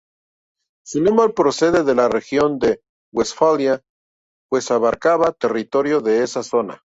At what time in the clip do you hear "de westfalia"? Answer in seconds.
2.57-3.83